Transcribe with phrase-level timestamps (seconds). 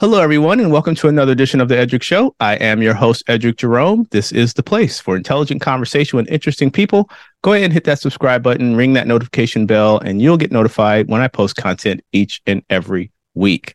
[0.00, 2.34] Hello, everyone, and welcome to another edition of the Eddrick Show.
[2.40, 4.08] I am your host, Eddrick Jerome.
[4.10, 7.10] This is the place for intelligent conversation with interesting people.
[7.42, 11.08] Go ahead and hit that subscribe button, ring that notification bell, and you'll get notified
[11.08, 13.74] when I post content each and every week.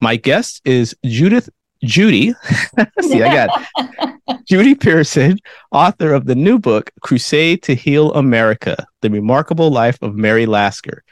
[0.00, 1.50] My guest is Judith
[1.84, 2.32] Judy.
[3.02, 3.68] See, I got
[4.48, 5.38] Judy Pearson,
[5.70, 11.04] author of the new book, Crusade to Heal America The Remarkable Life of Mary Lasker.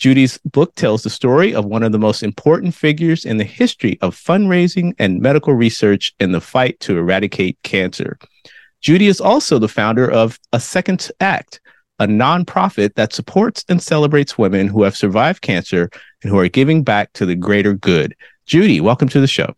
[0.00, 3.98] Judy's book tells the story of one of the most important figures in the history
[4.00, 8.18] of fundraising and medical research in the fight to eradicate cancer.
[8.80, 11.60] Judy is also the founder of A Second Act,
[11.98, 15.90] a nonprofit that supports and celebrates women who have survived cancer
[16.22, 18.16] and who are giving back to the greater good.
[18.46, 19.54] Judy, welcome to the show.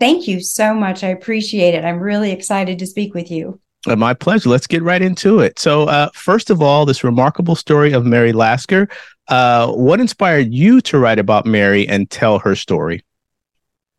[0.00, 1.04] Thank you so much.
[1.04, 1.84] I appreciate it.
[1.84, 3.60] I'm really excited to speak with you.
[3.86, 4.48] Uh, my pleasure.
[4.48, 5.58] Let's get right into it.
[5.58, 8.88] So, uh, first of all, this remarkable story of Mary Lasker.
[9.28, 13.02] Uh, what inspired you to write about Mary and tell her story?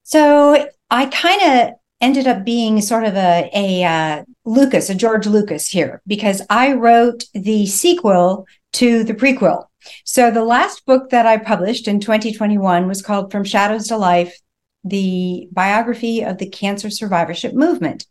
[0.03, 5.25] So, I kind of ended up being sort of a, a uh, Lucas, a George
[5.25, 9.65] Lucas here, because I wrote the sequel to the prequel.
[10.03, 14.39] So, the last book that I published in 2021 was called From Shadows to Life
[14.85, 18.05] the biography of the cancer survivorship movement.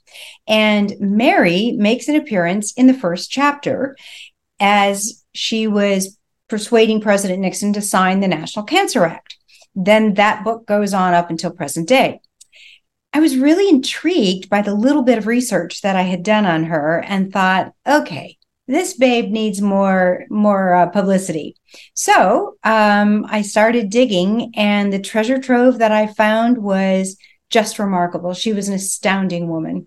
[0.46, 3.96] And Mary makes an appearance in the first chapter
[4.58, 9.36] as she was persuading President Nixon to sign the National Cancer Act.
[9.74, 12.20] Then that book goes on up until present day.
[13.12, 16.64] I was really intrigued by the little bit of research that I had done on
[16.64, 21.56] her and thought, okay, this babe needs more more uh, publicity
[21.94, 27.16] so um, i started digging and the treasure trove that i found was
[27.50, 29.86] just remarkable she was an astounding woman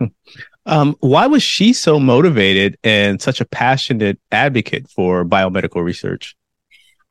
[0.66, 6.36] um, why was she so motivated and such a passionate advocate for biomedical research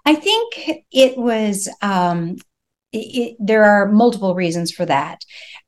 [0.06, 2.36] i think it was um,
[2.92, 5.20] it, there are multiple reasons for that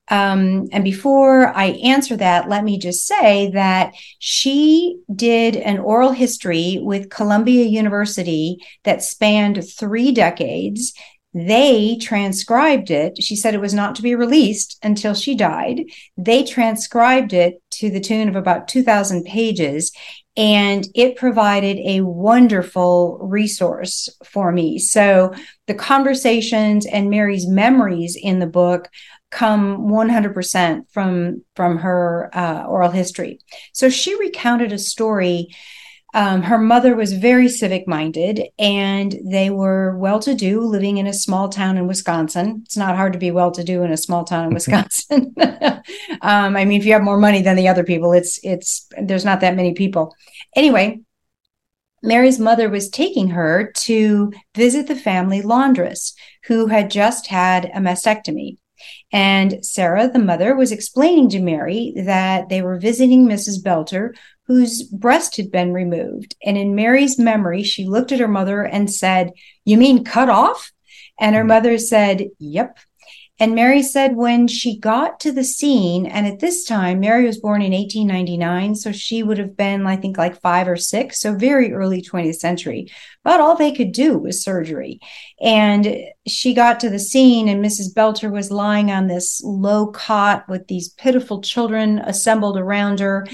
[0.09, 6.11] um, and before I answer that, let me just say that she did an oral
[6.11, 10.93] history with Columbia University that spanned three decades.
[11.37, 13.21] They transcribed it.
[13.21, 15.83] She said it was not to be released until she died.
[16.17, 19.91] They transcribed it to the tune of about 2,000 pages
[20.35, 24.79] and it provided a wonderful resource for me.
[24.79, 25.33] So
[25.67, 28.89] the conversations and Mary's memories in the book
[29.29, 33.39] come 100% from from her uh, oral history
[33.73, 35.49] so she recounted a story
[36.13, 41.07] um, her mother was very civic minded and they were well to do living in
[41.07, 43.97] a small town in wisconsin it's not hard to be well to do in a
[43.97, 45.33] small town in wisconsin
[46.21, 49.25] um, i mean if you have more money than the other people it's it's there's
[49.25, 50.15] not that many people
[50.55, 50.99] anyway
[52.03, 56.13] Mary's mother was taking her to visit the family laundress
[56.45, 58.57] who had just had a mastectomy.
[59.11, 63.63] And Sarah, the mother, was explaining to Mary that they were visiting Mrs.
[63.63, 64.15] Belter,
[64.47, 66.35] whose breast had been removed.
[66.43, 69.31] And in Mary's memory, she looked at her mother and said,
[69.65, 70.71] You mean cut off?
[71.19, 71.49] And her hmm.
[71.49, 72.79] mother said, Yep.
[73.39, 77.39] And Mary said when she got to the scene, and at this time, Mary was
[77.39, 81.35] born in 1899, so she would have been, I think, like five or six, so
[81.35, 82.91] very early 20th century.
[83.23, 84.99] But all they could do was surgery.
[85.39, 87.93] And she got to the scene, and Mrs.
[87.93, 93.27] Belter was lying on this low cot with these pitiful children assembled around her.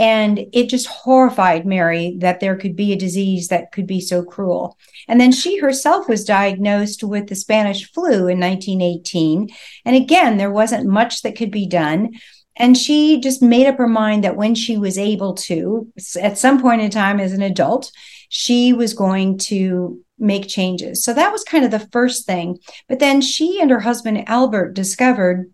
[0.00, 4.24] And it just horrified Mary that there could be a disease that could be so
[4.24, 4.78] cruel.
[5.06, 9.50] And then she herself was diagnosed with the Spanish flu in 1918.
[9.84, 12.14] And again, there wasn't much that could be done.
[12.56, 16.62] And she just made up her mind that when she was able to, at some
[16.62, 17.92] point in time as an adult,
[18.30, 21.04] she was going to make changes.
[21.04, 22.58] So that was kind of the first thing.
[22.88, 25.52] But then she and her husband Albert discovered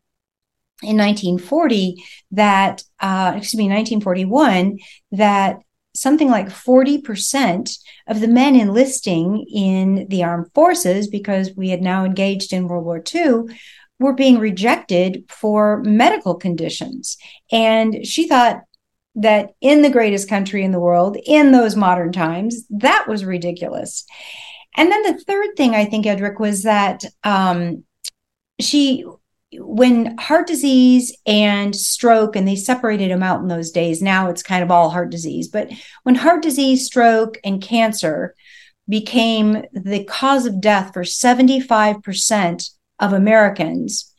[0.83, 4.79] in 1940 that, uh, excuse me, 1941,
[5.13, 5.61] that
[5.95, 12.05] something like 40% of the men enlisting in the armed forces, because we had now
[12.05, 13.57] engaged in World War II,
[13.99, 17.17] were being rejected for medical conditions.
[17.51, 18.63] And she thought
[19.15, 24.05] that in the greatest country in the world, in those modern times, that was ridiculous.
[24.77, 27.85] And then the third thing I think, Eddrick, was that um,
[28.61, 29.07] she
[29.53, 34.43] when heart disease and stroke and they separated them out in those days now it's
[34.43, 35.71] kind of all heart disease but
[36.03, 38.35] when heart disease stroke and cancer
[38.89, 44.13] became the cause of death for 75% of americans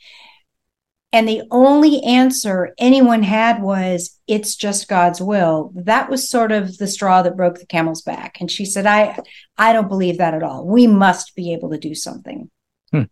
[1.14, 5.72] and the only answer anyone had was it's just god's will.
[5.74, 9.18] That was sort of the straw that broke the camel's back and she said i
[9.58, 10.66] i don't believe that at all.
[10.66, 12.50] We must be able to do something.
[12.92, 13.04] Hmm.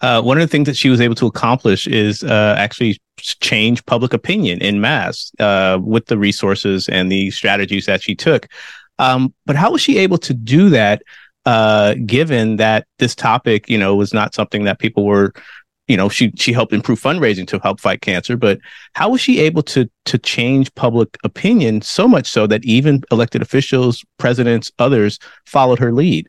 [0.00, 3.84] Uh, one of the things that she was able to accomplish is uh, actually change
[3.86, 8.48] public opinion in mass uh, with the resources and the strategies that she took.
[8.98, 11.02] Um, but how was she able to do that,
[11.44, 15.32] uh, given that this topic, you know, was not something that people were,
[15.88, 18.36] you know, she she helped improve fundraising to help fight cancer.
[18.36, 18.60] But
[18.94, 23.42] how was she able to to change public opinion so much so that even elected
[23.42, 26.28] officials, presidents, others followed her lead?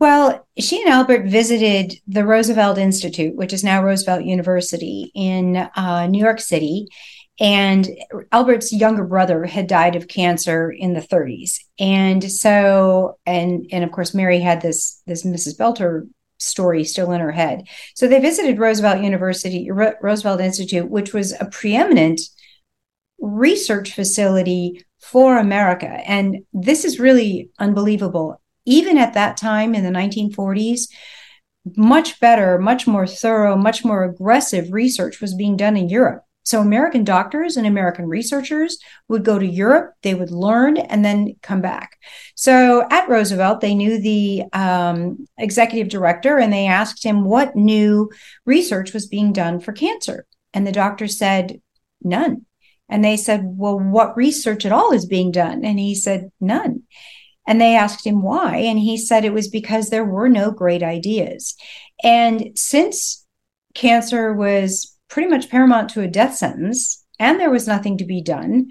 [0.00, 6.06] Well, she and Albert visited the Roosevelt Institute, which is now Roosevelt University in uh,
[6.06, 6.86] New York City.
[7.40, 7.88] And
[8.32, 11.58] Albert's younger brother had died of cancer in the 30s.
[11.78, 15.56] And so, and and of course, Mary had this this Mrs.
[15.56, 16.08] Belter
[16.38, 17.64] story still in her head.
[17.94, 22.20] So they visited Roosevelt University, Roosevelt Institute, which was a preeminent
[23.20, 25.88] research facility for America.
[25.88, 30.88] And this is really unbelievable even at that time in the 1940s,
[31.76, 36.22] much better, much more thorough, much more aggressive research was being done in Europe.
[36.44, 38.78] So American doctors and American researchers
[39.08, 41.98] would go to Europe, they would learn and then come back.
[42.36, 48.10] So at Roosevelt, they knew the um, executive director and they asked him what new
[48.46, 50.26] research was being done for cancer.
[50.54, 51.60] And the doctor said,
[52.02, 52.46] none.
[52.88, 55.66] And they said, well, what research at all is being done?
[55.66, 56.84] And he said, none.
[57.48, 58.58] And they asked him why.
[58.58, 61.56] And he said it was because there were no great ideas.
[62.04, 63.26] And since
[63.74, 68.22] cancer was pretty much paramount to a death sentence and there was nothing to be
[68.22, 68.66] done,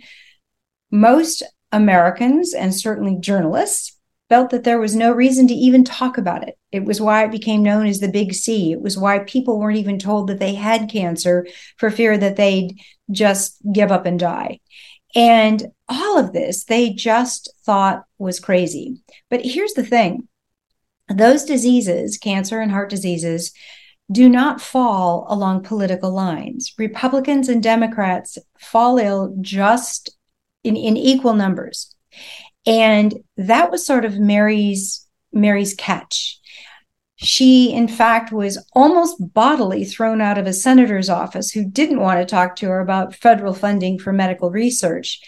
[0.92, 1.42] most
[1.72, 3.98] Americans and certainly journalists
[4.30, 6.56] felt that there was no reason to even talk about it.
[6.72, 8.72] It was why it became known as the Big C.
[8.72, 11.48] It was why people weren't even told that they had cancer
[11.78, 12.80] for fear that they'd
[13.10, 14.60] just give up and die.
[15.18, 19.02] And all of this they just thought was crazy.
[19.30, 20.28] But here's the thing
[21.10, 23.52] those diseases, cancer and heart diseases,
[24.12, 26.74] do not fall along political lines.
[26.78, 30.16] Republicans and Democrats fall ill just
[30.64, 31.96] in, in equal numbers.
[32.66, 36.40] And that was sort of Mary's Mary's catch.
[37.18, 42.19] She, in fact, was almost bodily thrown out of a senator's office who didn't want
[42.19, 45.19] to talk to her about federal funding for medical research.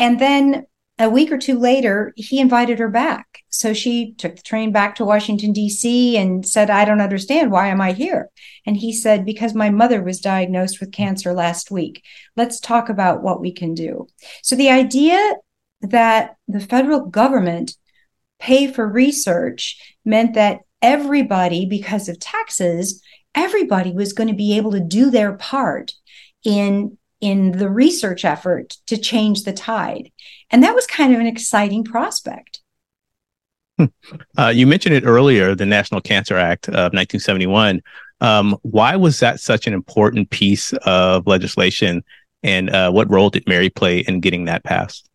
[0.00, 0.66] And then
[0.98, 3.44] a week or two later, he invited her back.
[3.50, 7.50] So she took the train back to Washington, D.C., and said, I don't understand.
[7.50, 8.28] Why am I here?
[8.66, 12.04] And he said, Because my mother was diagnosed with cancer last week.
[12.36, 14.08] Let's talk about what we can do.
[14.42, 15.34] So the idea
[15.82, 17.76] that the federal government
[18.38, 23.02] pay for research meant that everybody, because of taxes,
[23.34, 25.92] everybody was going to be able to do their part
[26.44, 30.10] in in the research effort to change the tide.
[30.50, 32.60] And that was kind of an exciting prospect.
[33.78, 33.84] Hmm.
[34.36, 37.80] Uh, you mentioned it earlier, the National Cancer Act of 1971.
[38.20, 42.02] Um, why was that such an important piece of legislation,
[42.42, 45.08] and uh, what role did Mary play in getting that passed?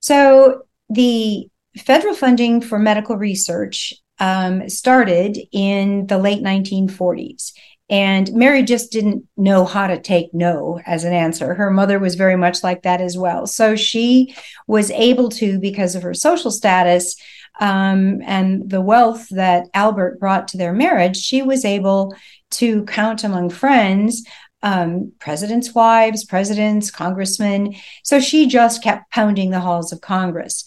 [0.00, 1.48] So, the
[1.78, 7.52] federal funding for medical research um, started in the late 1940s.
[7.90, 11.54] And Mary just didn't know how to take no as an answer.
[11.54, 13.48] Her mother was very much like that as well.
[13.48, 14.34] So she
[14.68, 17.16] was able to, because of her social status
[17.60, 22.14] um, and the wealth that Albert brought to their marriage, she was able
[22.52, 24.24] to count among friends
[24.62, 27.74] um, presidents' wives, presidents, congressmen.
[28.04, 30.64] So she just kept pounding the halls of Congress.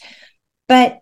[0.67, 0.99] But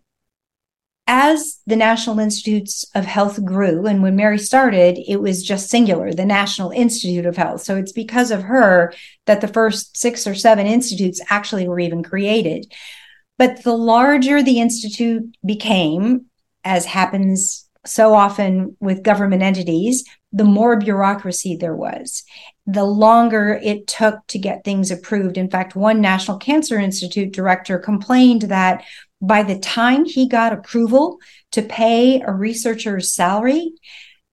[1.05, 6.13] as the National Institutes of Health grew, and when Mary started, it was just singular,
[6.13, 7.61] the National Institute of Health.
[7.61, 8.93] So it's because of her
[9.25, 12.71] that the first six or seven institutes actually were even created.
[13.37, 16.27] But the larger the institute became,
[16.63, 22.23] as happens so often with government entities, the more bureaucracy there was,
[22.65, 25.37] the longer it took to get things approved.
[25.37, 28.83] In fact, one National Cancer Institute director complained that
[29.23, 31.17] by the time he got approval
[31.53, 33.71] to pay a researcher's salary,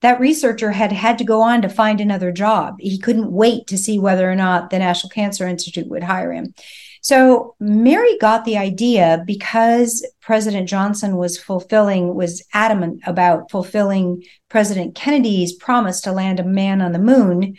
[0.00, 2.74] that researcher had had to go on to find another job.
[2.80, 6.54] He couldn't wait to see whether or not the National Cancer Institute would hire him.
[7.02, 14.96] So Mary got the idea because President Johnson was fulfilling, was adamant about fulfilling President
[14.96, 17.56] Kennedy's promise to land a man on the moon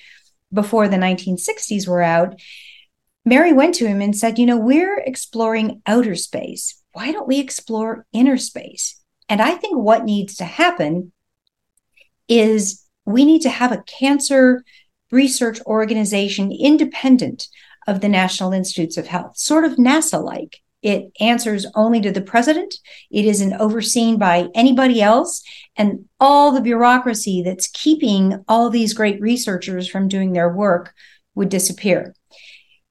[0.54, 2.36] before the 1960s were out.
[3.24, 7.39] Mary went to him and said, You know, we're exploring outer space why don't we
[7.39, 9.01] explore inner space?
[9.29, 11.12] And I think what needs to happen
[12.27, 14.63] is we need to have a cancer
[15.12, 17.48] research organization independent
[17.88, 20.62] of the National Institutes of Health, sort of NASA like.
[20.81, 22.75] It answers only to the president.
[23.12, 25.43] It isn't overseen by anybody else.
[25.75, 30.93] And all the bureaucracy that's keeping all these great researchers from doing their work
[31.36, 32.15] would disappear.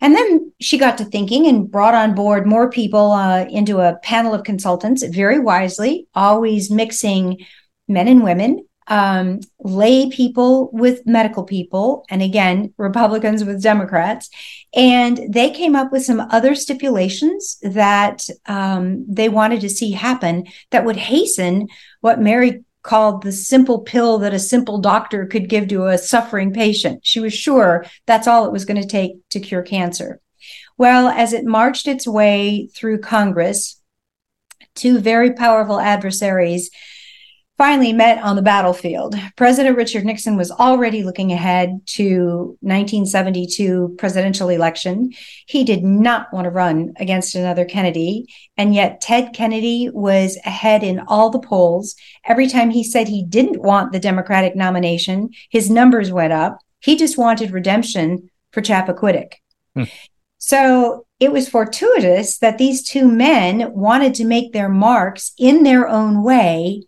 [0.01, 3.99] And then she got to thinking and brought on board more people uh, into a
[4.03, 7.45] panel of consultants very wisely, always mixing
[7.87, 14.29] men and women, um, lay people with medical people, and again, Republicans with Democrats.
[14.75, 20.47] And they came up with some other stipulations that um, they wanted to see happen
[20.71, 21.69] that would hasten
[22.01, 26.53] what Mary called the simple pill that a simple doctor could give to a suffering
[26.53, 27.01] patient.
[27.05, 30.21] She was sure that's all it was going to take to cure cancer.
[30.79, 33.81] Well, as it marched its way through Congress,
[34.75, 36.71] two very powerful adversaries
[37.61, 39.15] finally met on the battlefield.
[39.37, 45.13] President Richard Nixon was already looking ahead to 1972 presidential election.
[45.45, 48.25] He did not want to run against another Kennedy,
[48.57, 51.97] and yet Ted Kennedy was ahead in all the polls.
[52.25, 56.61] Every time he said he didn't want the Democratic nomination, his numbers went up.
[56.81, 59.35] He just wanted redemption for Chappaquiddick.
[59.77, 59.85] Hmm.
[60.39, 65.87] So it was fortuitous that these two men wanted to make their marks in their
[65.87, 66.87] own way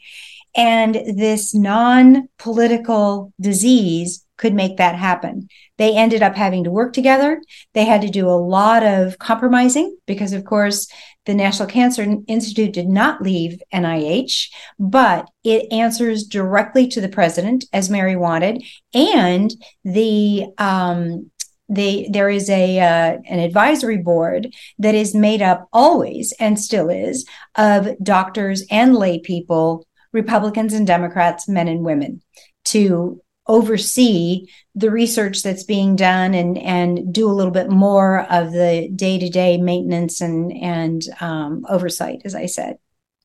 [0.54, 5.48] and this non political disease could make that happen.
[5.78, 7.40] They ended up having to work together.
[7.74, 10.88] They had to do a lot of compromising because, of course,
[11.26, 17.64] the National Cancer Institute did not leave NIH, but it answers directly to the president,
[17.72, 18.64] as Mary wanted.
[18.92, 19.54] And
[19.84, 21.30] the um,
[21.68, 26.90] the, there is a uh, an advisory board that is made up always and still
[26.90, 32.22] is of doctors and lay people Republicans and Democrats, men and women,
[32.66, 38.52] to oversee the research that's being done and and do a little bit more of
[38.52, 42.78] the day to day maintenance and and um, oversight, as I said.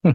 [0.03, 0.12] Hmm.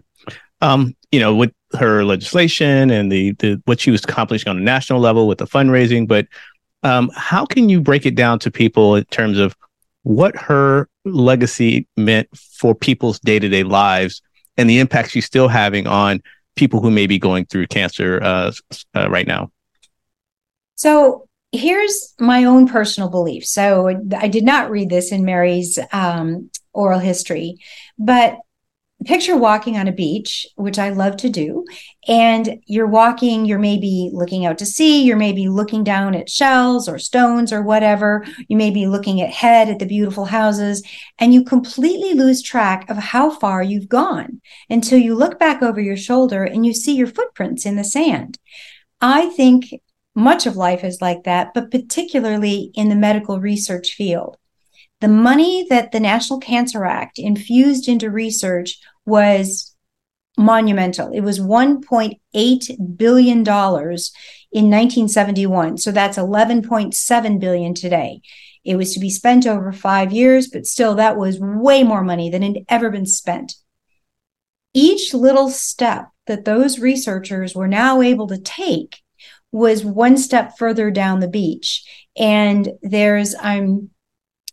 [0.61, 4.63] Um, you know, with her legislation and the the what she was accomplishing on a
[4.63, 6.27] national level with the fundraising, but
[6.83, 9.57] um, how can you break it down to people in terms of
[10.03, 14.21] what her legacy meant for people's day to day lives
[14.57, 16.21] and the impact she's still having on
[16.57, 18.53] people who may be going through cancer uh,
[18.95, 19.51] uh, right now?
[20.75, 23.47] So here's my own personal belief.
[23.47, 27.59] So I did not read this in Mary's um, oral history,
[27.99, 28.39] but
[29.05, 31.65] picture walking on a beach, which I love to do,
[32.09, 36.89] and you're walking, you're maybe looking out to sea, you're maybe looking down at shells
[36.89, 40.83] or stones or whatever, you may be looking ahead at the beautiful houses,
[41.19, 45.81] and you completely lose track of how far you've gone until you look back over
[45.81, 48.39] your shoulder and you see your footprints in the sand.
[49.01, 49.81] I think
[50.15, 54.37] much of life is like that, but particularly in the medical research field.
[55.01, 59.73] The money that the National Cancer Act infused into research was
[60.39, 61.13] monumental.
[61.13, 65.79] It was $1.8 billion in 1971.
[65.79, 68.21] So that's 11.7 billion today.
[68.65, 72.31] It was to be spent over five years, but still that was way more money
[72.31, 73.55] than had ever been spent.
[74.73, 79.03] Each little step that those researchers were now able to take
[79.51, 81.85] was one step further down the beach.
[82.17, 83.91] And there's, I'm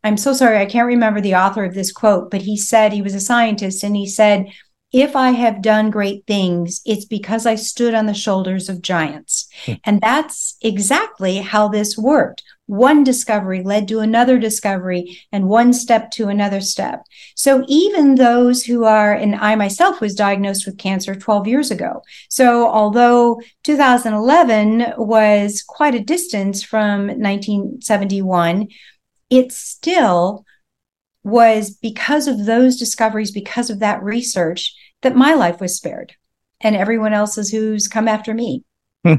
[0.04, 3.02] I'm so sorry, I can't remember the author of this quote, but he said he
[3.02, 4.48] was a scientist and he said,
[4.92, 9.48] if I have done great things, it's because I stood on the shoulders of giants.
[9.66, 9.74] Hmm.
[9.84, 12.42] And that's exactly how this worked.
[12.66, 17.04] One discovery led to another discovery and one step to another step.
[17.36, 22.02] So even those who are, and I myself was diagnosed with cancer 12 years ago.
[22.30, 28.68] So although 2011 was quite a distance from 1971,
[29.30, 30.46] it still
[31.24, 36.14] was because of those discoveries, because of that research, that my life was spared
[36.62, 38.64] and everyone else's who's come after me.
[39.06, 39.16] Hmm.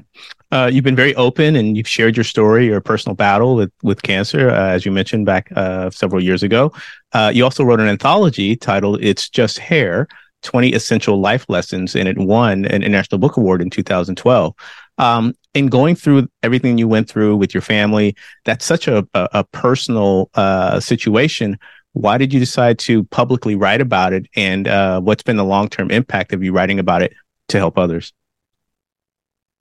[0.51, 4.03] Uh, you've been very open and you've shared your story, your personal battle with, with
[4.03, 6.73] cancer, uh, as you mentioned back uh, several years ago.
[7.13, 10.09] Uh, you also wrote an anthology titled It's Just Hair
[10.43, 14.55] 20 Essential Life Lessons, and it won an International Book Award in 2012.
[15.01, 18.15] Um, in going through everything you went through with your family,
[18.45, 21.59] that's such a, a, a personal uh, situation.
[21.93, 24.27] Why did you decide to publicly write about it?
[24.37, 27.15] And uh, what's been the long term impact of you writing about it
[27.49, 28.13] to help others?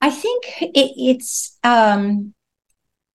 [0.02, 2.34] I think it, it's um,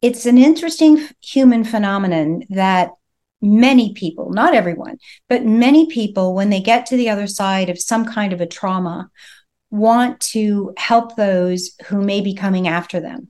[0.02, 2.90] it's an interesting human phenomenon that
[3.40, 7.78] many people, not everyone, but many people, when they get to the other side of
[7.78, 9.10] some kind of a trauma,
[9.74, 13.28] want to help those who may be coming after them.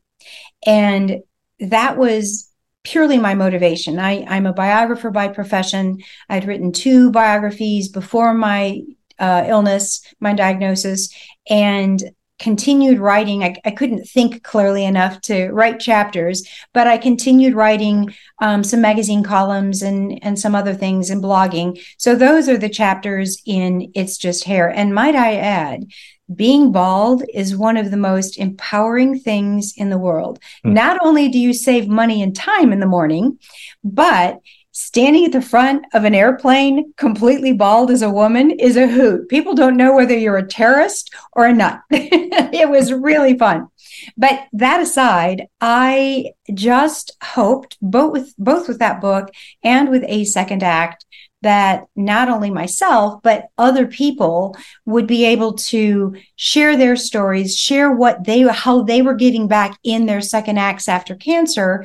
[0.67, 1.23] And
[1.59, 2.51] that was
[2.83, 3.99] purely my motivation.
[3.99, 6.03] I, I'm a biographer by profession.
[6.29, 8.83] I'd written two biographies before my
[9.19, 11.09] uh, illness, my diagnosis,
[11.49, 12.03] and
[12.39, 13.43] continued writing.
[13.43, 18.81] I, I, couldn't think clearly enough to write chapters, but I continued writing um, some
[18.81, 21.81] magazine columns and and some other things and blogging.
[21.97, 24.69] So those are the chapters in It's Just Hair.
[24.69, 25.87] And might I add,
[26.35, 30.39] being bald is one of the most empowering things in the world.
[30.65, 30.73] Mm.
[30.73, 33.39] Not only do you save money and time in the morning,
[33.83, 34.41] but
[34.73, 39.29] standing at the front of an airplane completely bald as a woman is a hoot.
[39.29, 41.81] People don't know whether you're a terrorist or a nut.
[41.91, 43.69] it was really fun.
[44.17, 49.31] But that aside, I just hoped both with both with that book
[49.63, 51.07] and with a second act
[51.45, 57.93] that not only myself, but other people would be able to share their stories, share
[57.93, 61.85] what they, how they were giving back in their second acts after cancer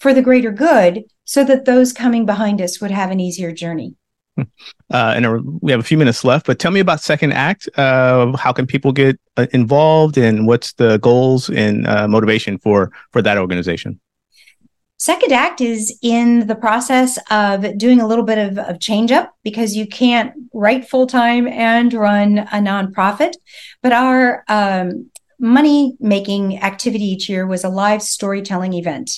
[0.00, 3.94] for the greater good so that those coming behind us would have an easier journey.
[4.90, 7.66] Uh, and we have a few minutes left, but tell me about Second Act.
[7.78, 12.92] Uh, how can people get uh, involved, and what's the goals and uh, motivation for
[13.10, 13.98] for that organization?
[15.02, 19.34] Second Act is in the process of doing a little bit of, of change up
[19.42, 23.32] because you can't write full time and run a nonprofit.
[23.82, 29.10] But our um, money making activity each year was a live storytelling event.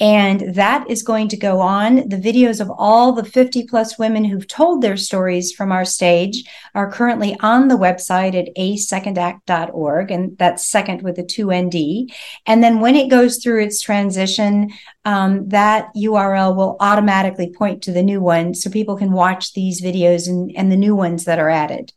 [0.00, 2.08] And that is going to go on.
[2.08, 6.44] The videos of all the 50 plus women who've told their stories from our stage
[6.74, 10.10] are currently on the website at asecondact.org.
[10.10, 12.12] And that's second with the two ND.
[12.46, 14.70] And then when it goes through its transition,
[15.04, 19.82] um, that URL will automatically point to the new one so people can watch these
[19.82, 21.92] videos and, and the new ones that are added.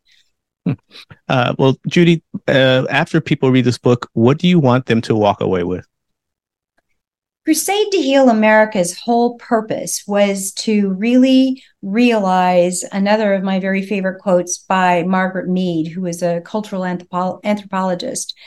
[0.65, 0.74] Hmm.
[1.27, 5.15] Uh, well, Judy, uh, after people read this book, what do you want them to
[5.15, 5.88] walk away with?
[7.43, 14.19] Crusade to Heal America's whole purpose was to really realize another of my very favorite
[14.19, 18.37] quotes by Margaret Mead, who is a cultural anthropo- anthropologist.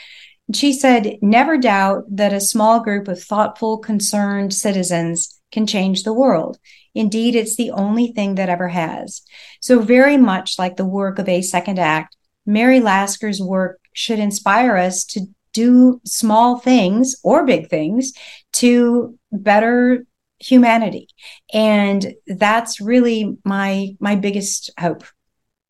[0.53, 6.13] She said, Never doubt that a small group of thoughtful, concerned citizens can change the
[6.13, 6.57] world.
[6.93, 9.23] Indeed, it's the only thing that ever has.
[9.59, 12.15] So, very much like the work of A Second Act,
[12.45, 18.11] Mary Lasker's work should inspire us to do small things or big things
[18.55, 20.05] to better
[20.39, 21.07] humanity.
[21.53, 25.03] And that's really my my biggest hope.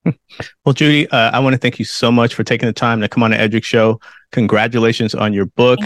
[0.65, 3.09] Well judy uh, i want to thank you so much for taking the time to
[3.09, 3.99] come on the eddrick show.
[4.31, 5.79] Congratulations on your book.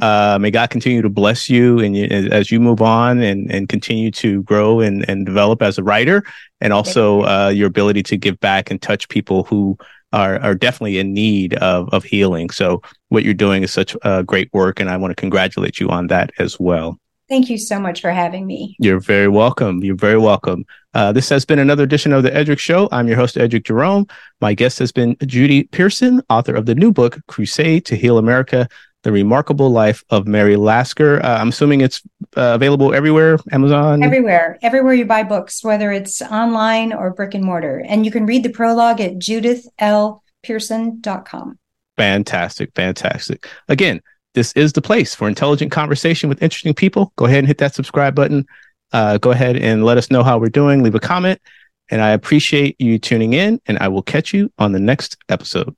[0.00, 1.96] Uh, may god continue to bless you and
[2.32, 6.22] as you move on and, and continue to grow and, and develop as a writer
[6.60, 9.76] and also uh, your ability to give back and touch people who
[10.16, 12.50] are are definitely in need of of healing.
[12.50, 15.88] So what you're doing is such uh, great work, and I want to congratulate you
[15.90, 16.98] on that as well.
[17.28, 18.76] Thank you so much for having me.
[18.78, 19.82] You're very welcome.
[19.82, 20.64] You're very welcome.
[20.94, 22.88] Uh, this has been another edition of the Eddrick Show.
[22.92, 24.06] I'm your host, Eddrick Jerome.
[24.40, 28.68] My guest has been Judy Pearson, author of the new book, Crusade to Heal America
[29.06, 31.24] The Remarkable Life of Mary Lasker.
[31.24, 32.02] Uh, I'm assuming it's
[32.36, 34.02] uh, available everywhere, Amazon?
[34.02, 37.84] Everywhere, everywhere you buy books, whether it's online or brick and mortar.
[37.86, 41.58] And you can read the prologue at judithlpearson.com.
[41.96, 43.46] Fantastic, fantastic.
[43.68, 44.00] Again,
[44.34, 47.12] this is the place for intelligent conversation with interesting people.
[47.14, 48.44] Go ahead and hit that subscribe button.
[48.92, 50.82] Uh, go ahead and let us know how we're doing.
[50.82, 51.40] Leave a comment.
[51.92, 55.76] And I appreciate you tuning in, and I will catch you on the next episode.